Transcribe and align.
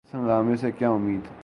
اس 0.05 0.13
ہنگامے 0.15 0.55
سے 0.55 0.71
کیا 0.71 0.89
امید؟ 0.89 1.31